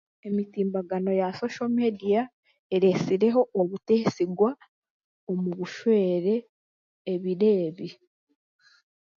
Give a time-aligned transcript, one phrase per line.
[0.27, 2.21] Emitimbagano ya soso mediya
[2.75, 4.49] ereesireho obuteesigwa
[5.29, 6.33] omu bushwere
[7.13, 7.87] ebiro ebi